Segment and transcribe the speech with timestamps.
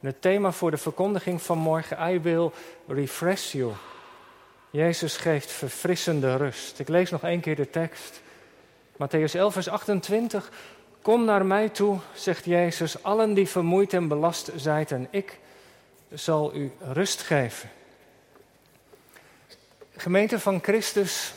[0.00, 2.50] Het thema voor de verkondiging van morgen, I will
[2.86, 3.72] refresh you.
[4.70, 6.78] Jezus geeft verfrissende rust.
[6.78, 8.20] Ik lees nog één keer de tekst.
[8.92, 10.50] Matthäus 11, vers 28.
[11.02, 15.38] Kom naar mij toe, zegt Jezus, allen die vermoeid en belast zijn, en ik
[16.12, 17.70] zal u rust geven.
[19.96, 21.34] Gemeente van Christus,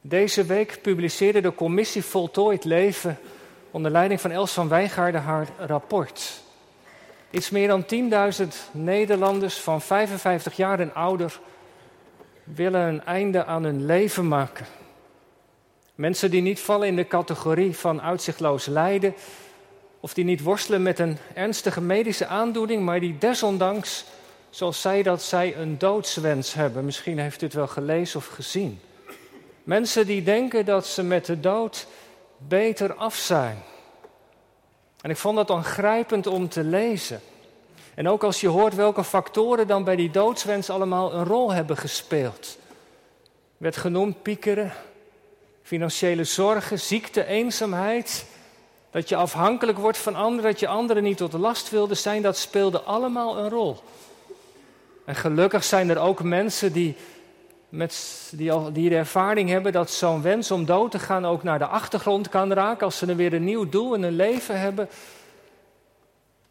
[0.00, 3.18] deze week publiceerde de commissie Voltooid Leven
[3.70, 6.42] onder leiding van Els van Wijngaarden haar rapport.
[7.30, 7.84] Iets meer dan
[8.42, 11.40] 10.000 Nederlanders van 55 jaar en ouder
[12.44, 14.66] willen een einde aan hun leven maken.
[15.94, 19.14] Mensen die niet vallen in de categorie van uitzichtloos lijden,
[20.00, 24.04] of die niet worstelen met een ernstige medische aandoening, maar die desondanks,
[24.50, 26.84] zoals zij dat zij, een doodswens hebben.
[26.84, 28.80] Misschien heeft u het wel gelezen of gezien.
[29.62, 31.86] Mensen die denken dat ze met de dood
[32.38, 33.62] beter af zijn.
[35.02, 37.20] En ik vond dat aangrijpend om te lezen.
[37.94, 41.76] En ook als je hoort welke factoren dan bij die doodswens allemaal een rol hebben
[41.76, 42.58] gespeeld.
[43.56, 44.72] Werd genoemd piekeren,
[45.62, 48.26] financiële zorgen, ziekte, eenzaamheid.
[48.90, 52.36] Dat je afhankelijk wordt van anderen, dat je anderen niet tot last wilde zijn, dat
[52.36, 53.78] speelde allemaal een rol.
[55.04, 56.96] En gelukkig zijn er ook mensen die,
[57.70, 61.42] met, die, al, die de ervaring hebben dat zo'n wens om dood te gaan ook
[61.42, 62.84] naar de achtergrond kan raken.
[62.84, 64.88] Als ze dan weer een nieuw doel in hun leven hebben.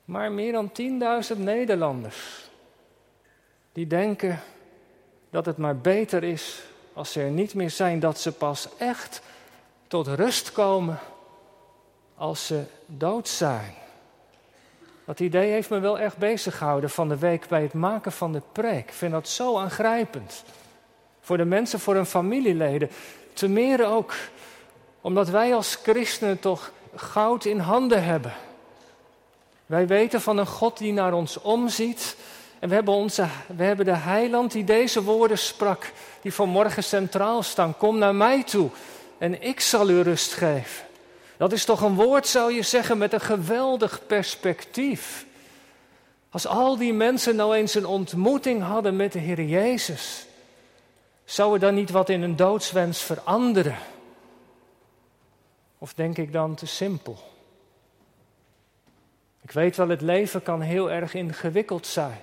[0.05, 0.71] Maar meer dan
[1.33, 2.49] 10.000 Nederlanders
[3.71, 4.39] die denken
[5.29, 6.61] dat het maar beter is
[6.93, 9.21] als ze er niet meer zijn, dat ze pas echt
[9.87, 10.99] tot rust komen
[12.15, 13.73] als ze dood zijn.
[15.05, 18.31] Dat idee heeft me wel echt bezig gehouden van de week bij het maken van
[18.31, 18.87] de preek.
[18.87, 20.43] Ik vind dat zo aangrijpend.
[21.21, 22.89] Voor de mensen, voor hun familieleden.
[23.33, 24.13] Te meer ook
[25.01, 28.33] omdat wij als christenen toch goud in handen hebben.
[29.65, 32.15] Wij weten van een God die naar ons omziet.
[32.59, 37.43] En we hebben, onze, we hebben de heiland die deze woorden sprak, die vanmorgen centraal
[37.43, 37.77] staan.
[37.77, 38.69] Kom naar mij toe
[39.17, 40.85] en ik zal u rust geven.
[41.37, 45.25] Dat is toch een woord, zou je zeggen, met een geweldig perspectief.
[46.29, 50.25] Als al die mensen nou eens een ontmoeting hadden met de Heer Jezus,
[51.29, 53.77] zou er dan niet wat in een doodswens veranderen?
[55.77, 57.17] Of denk ik dan te simpel?
[59.41, 62.21] Ik weet wel, het leven kan heel erg ingewikkeld zijn.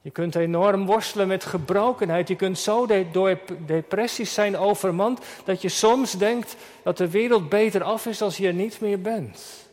[0.00, 2.28] Je kunt enorm worstelen met gebrokenheid.
[2.28, 7.82] Je kunt zo door depressies zijn overmand dat je soms denkt dat de wereld beter
[7.82, 9.68] af is als je er niet meer bent.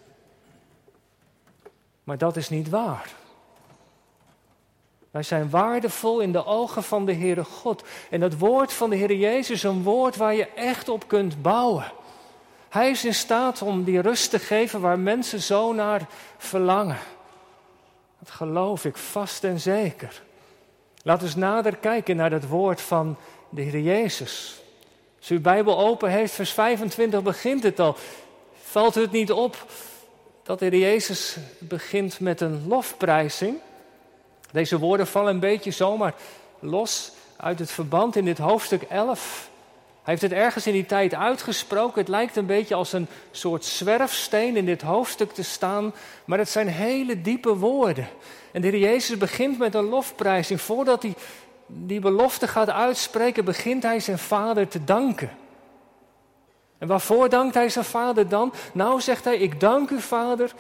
[2.03, 3.19] Maar dat is niet waar.
[5.12, 7.84] Wij zijn waardevol in de ogen van de Heere God.
[8.09, 11.42] En het woord van de Heer Jezus is een woord waar je echt op kunt
[11.42, 11.92] bouwen.
[12.70, 16.98] Hij is in staat om die rust te geven waar mensen zo naar verlangen.
[18.19, 20.22] Dat geloof ik vast en zeker.
[21.03, 23.18] We eens nader kijken naar het woord van
[23.50, 24.62] de Heer Jezus.
[25.19, 27.96] Als u uw Bijbel open heeft, vers 25 begint het al.
[28.64, 29.66] Valt het niet op
[30.44, 33.58] dat de Heer Jezus begint met een lofprijzing?
[34.52, 36.14] Deze woorden vallen een beetje zomaar
[36.60, 39.50] los uit het verband in dit hoofdstuk 11
[40.10, 42.00] hij heeft het ergens in die tijd uitgesproken.
[42.00, 45.94] Het lijkt een beetje als een soort zwerfsteen in dit hoofdstuk te staan.
[46.26, 48.08] Maar het zijn hele diepe woorden.
[48.52, 50.62] En de Heer Jezus begint met een lofprijzing.
[50.62, 51.14] Voordat hij
[51.68, 55.30] die belofte gaat uitspreken, begint hij zijn vader te danken.
[56.78, 58.54] En waarvoor dankt hij zijn vader dan?
[58.74, 60.54] Nou, zegt hij, ik dank u vader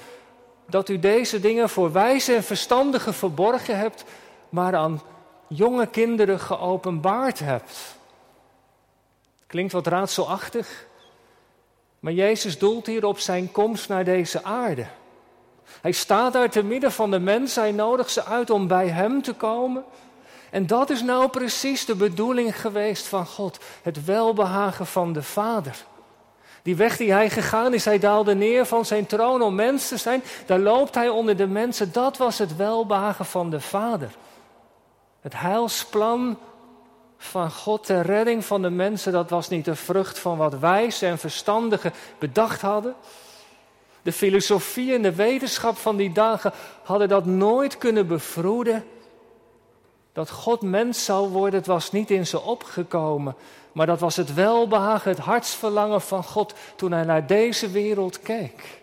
[0.69, 4.03] dat u deze dingen voor wijze en verstandigen verborgen hebt,
[4.49, 5.01] maar aan
[5.47, 7.97] jonge kinderen geopenbaard hebt.
[9.47, 10.85] Klinkt wat raadselachtig,
[11.99, 14.85] maar Jezus doelt hier op zijn komst naar deze aarde.
[15.81, 19.21] Hij staat daar te midden van de mensen, hij nodigt ze uit om bij hem
[19.21, 19.83] te komen.
[20.51, 25.85] En dat is nou precies de bedoeling geweest van God, het welbehagen van de Vader.
[26.63, 29.97] Die weg die hij gegaan is, hij daalde neer van zijn troon om mens te
[29.97, 30.23] zijn.
[30.45, 31.91] Daar loopt hij onder de mensen.
[31.91, 34.09] Dat was het welbehagen van de Vader.
[35.21, 36.37] Het heilsplan
[37.17, 41.05] van God ter redding van de mensen, dat was niet de vrucht van wat wijze
[41.05, 42.95] en verstandigen bedacht hadden.
[44.01, 46.53] De filosofie en de wetenschap van die dagen
[46.83, 48.83] hadden dat nooit kunnen bevroeden.
[50.13, 53.35] Dat God mens zou worden, het was niet in ze opgekomen.
[53.71, 58.81] Maar dat was het welbehagen, het hartsverlangen van God toen hij naar deze wereld keek.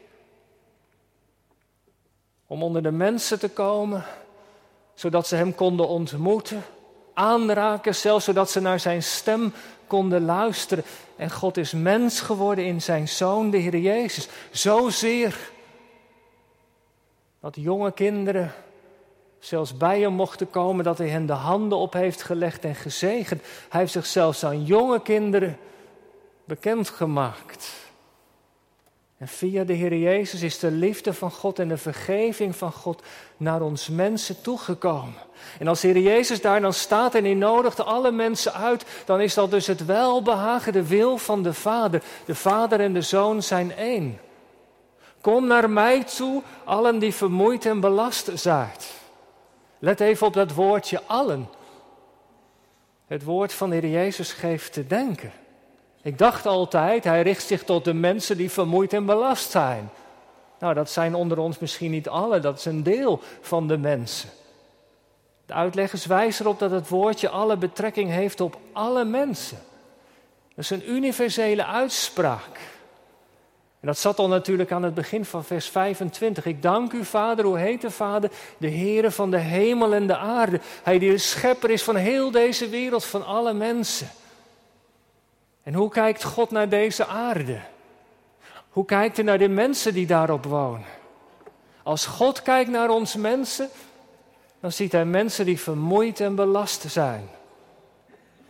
[2.46, 4.04] Om onder de mensen te komen,
[4.94, 6.62] zodat ze hem konden ontmoeten
[7.14, 9.52] aanraken, zelfs zodat ze naar zijn stem
[9.86, 10.84] konden luisteren.
[11.16, 14.28] En God is mens geworden in zijn zoon, de Heer Jezus.
[14.50, 15.50] Zozeer
[17.40, 18.52] Dat jonge kinderen
[19.46, 23.42] zelfs bij hem mochten komen, dat hij hen de handen op heeft gelegd en gezegend.
[23.68, 25.58] Hij heeft zichzelf aan jonge kinderen
[26.44, 27.74] bekendgemaakt.
[29.18, 33.02] En via de Heer Jezus is de liefde van God en de vergeving van God
[33.36, 35.22] naar ons mensen toegekomen.
[35.58, 39.20] En als de Heer Jezus daar dan staat en hij nodigt alle mensen uit, dan
[39.20, 42.02] is dat dus het welbehagen, de wil van de Vader.
[42.24, 44.20] De Vader en de Zoon zijn één.
[45.20, 48.70] Kom naar mij toe, allen die vermoeid en belast zijn.
[49.86, 51.48] Let even op dat woordje allen.
[53.06, 55.32] Het woord van de Heer Jezus geeft te denken.
[56.02, 59.90] Ik dacht altijd, hij richt zich tot de mensen die vermoeid en belast zijn.
[60.58, 64.28] Nou, dat zijn onder ons misschien niet alle, dat is een deel van de mensen.
[65.46, 69.58] De uitleggers wijzen erop dat het woordje alle betrekking heeft op alle mensen.
[70.48, 72.75] Dat is een universele uitspraak.
[73.86, 76.46] En dat zat al natuurlijk aan het begin van vers 25.
[76.46, 78.30] Ik dank u, Vader, hoe heet de Vader?
[78.58, 80.60] De Heere van de hemel en de aarde.
[80.82, 84.08] Hij die de schepper is van heel deze wereld, van alle mensen.
[85.62, 87.60] En hoe kijkt God naar deze aarde?
[88.70, 90.88] Hoe kijkt hij naar de mensen die daarop wonen?
[91.82, 93.68] Als God kijkt naar ons mensen,
[94.60, 97.28] dan ziet hij mensen die vermoeid en belast zijn.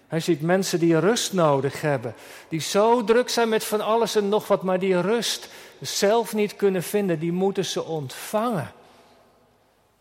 [0.08, 2.14] Hij ziet mensen die rust nodig hebben,
[2.48, 5.48] die zo druk zijn met van alles en nog wat, maar die rust
[5.80, 8.72] zelf niet kunnen vinden, die moeten ze ontvangen.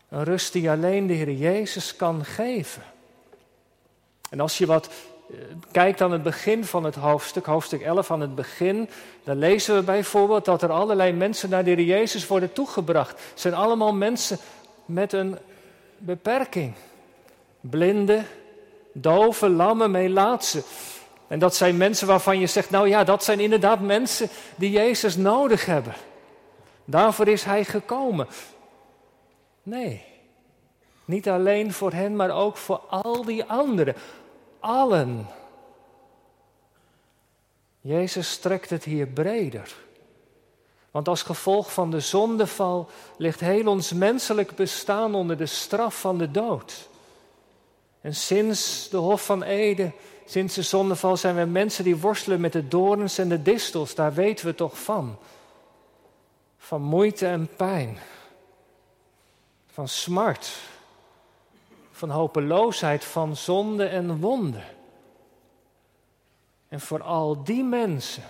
[0.08, 2.82] Een rust die alleen de Heer Jezus kan geven.
[4.30, 4.88] En als je wat
[5.30, 5.36] eh,
[5.70, 8.88] kijkt aan het begin van het hoofdstuk, hoofdstuk 11 aan het begin,
[9.24, 13.10] dan lezen we bijvoorbeeld dat er allerlei mensen naar de Heer Jezus worden toegebracht.
[13.10, 14.38] Het zijn allemaal mensen
[14.84, 15.38] met een
[15.98, 16.74] beperking.
[17.60, 18.26] Blinden,
[19.00, 20.62] doven, lammen, melaatsen.
[21.28, 25.16] En dat zijn mensen waarvan je zegt, nou ja, dat zijn inderdaad mensen die Jezus
[25.16, 25.94] nodig hebben.
[26.84, 28.26] Daarvoor is Hij gekomen.
[29.62, 30.04] Nee,
[31.04, 33.94] niet alleen voor hen, maar ook voor al die anderen.
[34.60, 35.26] Allen.
[37.80, 39.74] Jezus strekt het hier breder.
[40.90, 46.18] Want als gevolg van de zondeval ligt heel ons menselijk bestaan onder de straf van
[46.18, 46.88] de dood.
[48.06, 49.92] En sinds de Hof van Ede,
[50.24, 53.94] sinds de zondeval, zijn we mensen die worstelen met de dorens en de distels.
[53.94, 55.18] Daar weten we toch van.
[56.58, 57.98] Van moeite en pijn.
[59.66, 60.56] Van smart.
[61.90, 64.62] Van hopeloosheid, van zonde en wonde.
[66.68, 68.24] En voor al die mensen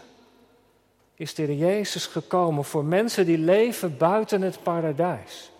[1.14, 2.64] is Heer Jezus gekomen.
[2.64, 5.50] Voor mensen die leven buiten het paradijs.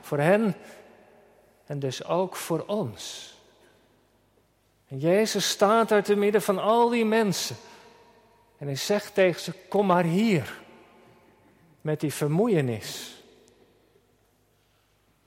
[0.00, 0.54] Voor hen
[1.66, 3.34] en dus ook voor ons.
[4.88, 7.56] Jezus staat daar te midden van al die mensen.
[8.58, 10.60] En hij zegt tegen ze: Kom maar hier.
[11.80, 13.14] Met die vermoeienis.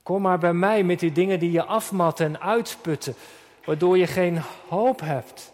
[0.02, 3.14] Kom maar bij mij met die dingen die je afmatten en uitputten.
[3.64, 5.52] Waardoor je geen hoop hebt.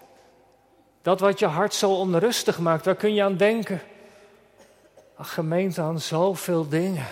[1.03, 3.81] Dat wat je hart zo onrustig maakt, waar kun je aan denken?
[5.17, 7.07] Ach, gemeente, aan zoveel dingen.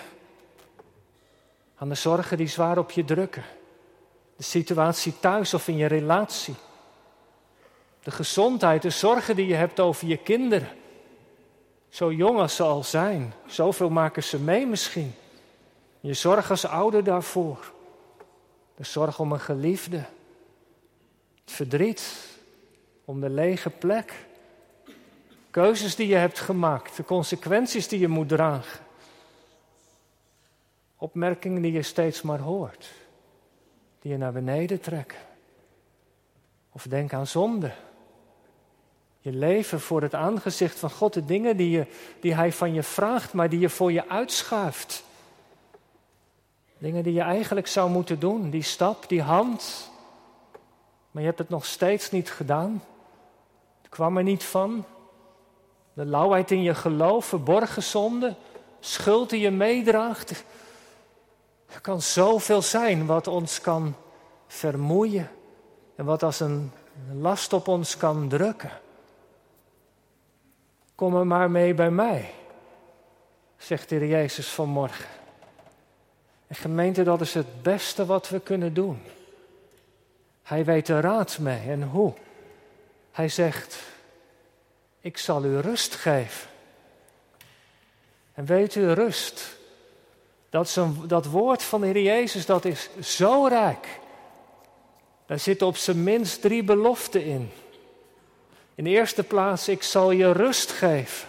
[1.77, 3.43] Aan de zorgen die zwaar op je drukken.
[4.37, 6.55] De situatie thuis of in je relatie.
[8.05, 10.69] De gezondheid, de zorgen die je hebt over je kinderen.
[11.89, 15.13] Zo jong als ze al zijn, zoveel maken ze mee misschien.
[15.99, 17.71] Je zorg als ouder daarvoor.
[18.75, 19.97] De zorg om een geliefde.
[21.43, 22.29] Het verdriet
[23.05, 24.13] om de lege plek.
[25.49, 28.79] Keuzes die je hebt gemaakt, de consequenties die je moet dragen.
[30.97, 32.91] Opmerkingen die je steeds maar hoort,
[33.99, 35.19] die je naar beneden trekken.
[36.71, 37.71] Of denk aan zonde.
[39.25, 41.85] Je leven voor het aangezicht van God, de dingen die, je,
[42.19, 45.03] die Hij van je vraagt, maar die je voor je uitschuift.
[46.77, 49.91] Dingen die je eigenlijk zou moeten doen, die stap, die hand.
[51.11, 52.83] Maar je hebt het nog steeds niet gedaan.
[53.81, 54.85] Het kwam er niet van.
[55.93, 58.35] De lauwheid in je geloof, verborgen zonde,
[58.79, 60.43] schuld die je meedraagt.
[61.65, 63.95] Er kan zoveel zijn wat ons kan
[64.47, 65.31] vermoeien
[65.95, 66.71] en wat als een
[67.13, 68.83] last op ons kan drukken.
[70.95, 72.29] Kom er maar mee bij mij,
[73.57, 75.09] zegt de Heer Jezus vanmorgen.
[76.47, 79.01] En gemeente, dat is het beste wat we kunnen doen.
[80.43, 82.13] Hij weet de raad mee en hoe.
[83.11, 83.79] Hij zegt,
[84.99, 86.49] ik zal u rust geven.
[88.33, 89.57] En weet u, rust,
[90.49, 93.99] dat, dat woord van de Heer Jezus, dat is zo rijk.
[95.25, 97.51] Daar zitten op zijn minst drie beloften in.
[98.75, 101.27] In de eerste plaats, ik zal je rust geven.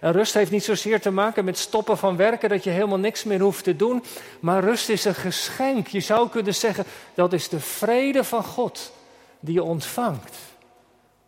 [0.00, 3.24] En rust heeft niet zozeer te maken met stoppen van werken, dat je helemaal niks
[3.24, 4.04] meer hoeft te doen.
[4.40, 5.86] Maar rust is een geschenk.
[5.86, 6.84] Je zou kunnen zeggen,
[7.14, 8.92] dat is de vrede van God
[9.40, 10.36] die je ontvangt.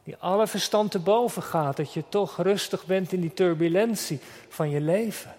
[0.04, 4.70] Die alle verstand te boven gaat, dat je toch rustig bent in die turbulentie van
[4.70, 5.34] je leven.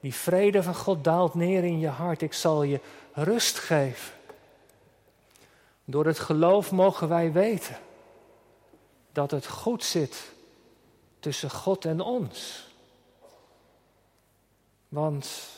[0.00, 2.22] Die vrede van God daalt neer in je hart.
[2.22, 2.80] Ik zal je
[3.12, 4.12] rust geven.
[5.84, 7.76] Door het geloof mogen wij weten
[9.16, 10.32] dat het goed zit
[11.20, 12.66] tussen God en ons.
[14.88, 15.48] Want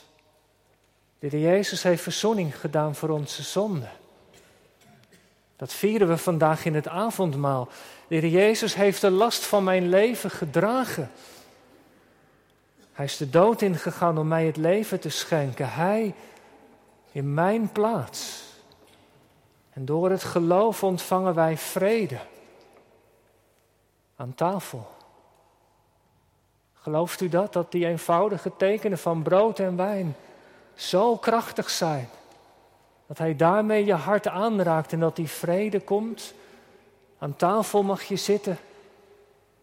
[1.18, 3.90] de Heer Jezus heeft verzoening gedaan voor onze zonden.
[5.56, 7.68] Dat vieren we vandaag in het avondmaal.
[8.08, 11.10] De Heer Jezus heeft de last van mijn leven gedragen.
[12.92, 15.72] Hij is de dood ingegaan om mij het leven te schenken.
[15.72, 16.14] Hij
[17.12, 18.42] in mijn plaats.
[19.72, 22.18] En door het geloof ontvangen wij vrede
[24.18, 24.90] aan tafel.
[26.74, 27.52] Gelooft u dat?
[27.52, 30.16] Dat die eenvoudige tekenen van brood en wijn
[30.74, 32.08] zo krachtig zijn.
[33.06, 36.34] Dat Hij daarmee je hart aanraakt en dat die vrede komt.
[37.18, 38.58] Aan tafel mag je zitten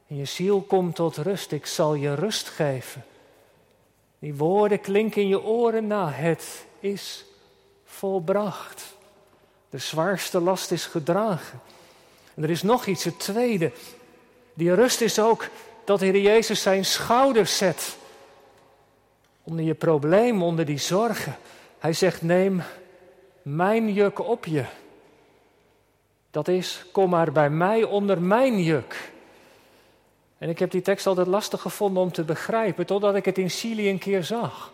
[0.07, 1.51] en je ziel komt tot rust.
[1.51, 3.05] Ik zal je rust geven.
[4.19, 6.09] Die woorden klinken in je oren na.
[6.09, 7.25] Het is
[7.85, 8.95] volbracht.
[9.69, 11.59] De zwaarste last is gedragen.
[12.33, 13.71] En er is nog iets, het tweede.
[14.55, 15.47] Die rust is ook
[15.83, 17.97] dat de Heer Jezus zijn schouders zet.
[19.43, 21.37] Onder je probleem, onder die zorgen.
[21.79, 22.63] Hij zegt: Neem
[23.41, 24.65] mijn juk op je.
[26.31, 29.11] Dat is, kom maar bij mij onder mijn juk.
[30.37, 33.49] En ik heb die tekst altijd lastig gevonden om te begrijpen, totdat ik het in
[33.49, 34.73] Chili een keer zag.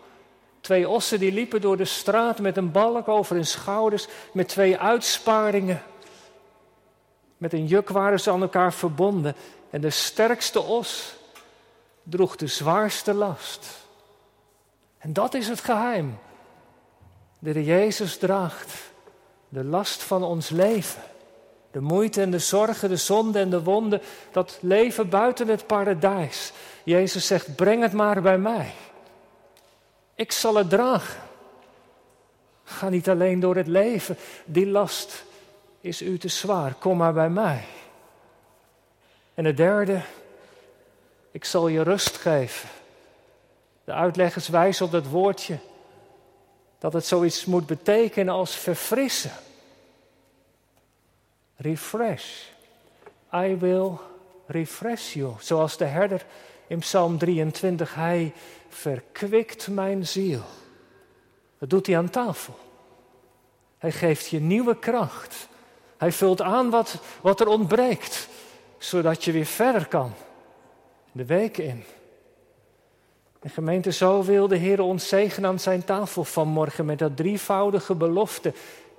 [0.60, 4.78] Twee ossen die liepen door de straat met een balk over hun schouders, met twee
[4.78, 5.82] uitsparingen.
[7.36, 9.34] Met een juk waren ze aan elkaar verbonden.
[9.72, 11.14] En de sterkste os
[12.02, 13.66] droeg de zwaarste last.
[14.98, 16.18] En dat is het geheim.
[17.38, 18.72] De Jezus draagt
[19.48, 21.02] de last van ons leven.
[21.70, 24.00] De moeite en de zorgen, de zonde en de wonden,
[24.32, 26.52] dat leven buiten het paradijs.
[26.84, 28.72] Jezus zegt, breng het maar bij mij.
[30.14, 31.22] Ik zal het dragen.
[32.64, 35.24] Ga niet alleen door het leven, die last
[35.80, 37.64] is u te zwaar, kom maar bij mij.
[39.34, 40.00] En het derde,
[41.30, 42.68] ik zal je rust geven.
[43.84, 45.58] De uitleggers wijzen op dat woordje
[46.78, 49.32] dat het zoiets moet betekenen als verfrissen.
[51.56, 52.42] Refresh.
[53.34, 53.90] I will
[54.46, 55.32] refresh you.
[55.40, 56.24] Zoals de herder
[56.66, 58.32] in Psalm 23, hij
[58.68, 60.42] verkwikt mijn ziel.
[61.58, 62.58] Dat doet hij aan tafel.
[63.78, 65.48] Hij geeft je nieuwe kracht.
[65.96, 68.28] Hij vult aan wat, wat er ontbreekt,
[68.84, 70.12] zodat je weer verder kan.
[71.12, 71.84] De week in.
[73.40, 77.94] En gemeente, zo wil de Heer ons zegen aan zijn tafel vanmorgen met dat drievoudige
[77.94, 78.52] belofte.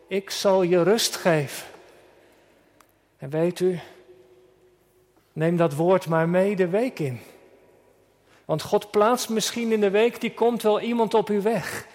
[0.08, 1.68] Ik zal je rust geven.
[3.18, 3.80] En weet u,
[5.34, 7.20] neem dat woord maar mee de week in.
[8.46, 11.88] Want God plaatst misschien in de week die komt wel iemand op uw weg.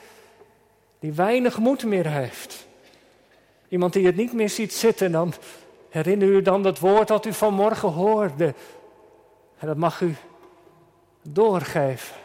[0.99, 2.66] Die weinig moed meer heeft.
[3.68, 5.12] Iemand die het niet meer ziet zitten.
[5.12, 5.35] Dan
[5.88, 8.54] herinner u dan dat woord dat u vanmorgen hoorde.
[9.59, 10.16] En dat mag u
[11.23, 12.16] doorgeven.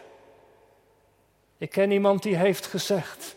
[1.58, 3.36] Ik ken iemand die heeft gezegd: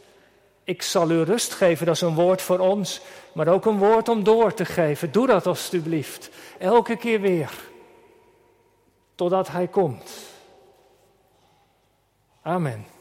[0.65, 1.87] Ik zal u rust geven.
[1.87, 3.01] Dat is een woord voor ons,
[3.33, 5.13] maar ook een woord om door te geven.
[5.13, 6.31] Doe dat alstublieft.
[6.59, 7.51] Elke keer weer.
[9.15, 10.13] Totdat Hij komt.
[12.43, 12.96] Amen.